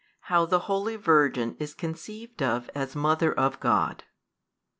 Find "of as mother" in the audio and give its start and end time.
2.41-3.31